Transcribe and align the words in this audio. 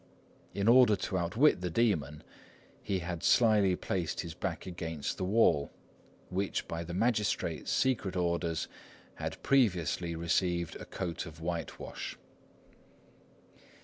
In 0.55 0.67
order 0.67 0.95
to 0.95 1.17
outwit 1.19 1.61
the 1.61 1.69
demon 1.69 2.23
he 2.81 2.97
had 3.05 3.21
slily 3.21 3.75
placed 3.75 4.21
his 4.21 4.33
back 4.33 4.65
against 4.65 5.17
the 5.19 5.23
wall, 5.23 5.69
which 6.31 6.67
by 6.67 6.83
the 6.83 6.95
magistrate's 6.95 7.69
secret 7.71 8.15
orders 8.15 8.67
had 9.17 9.43
previously 9.43 10.15
received 10.15 10.75
a 10.77 10.85
coat 10.85 11.27
of 11.27 11.39
whitewash. 11.39 12.17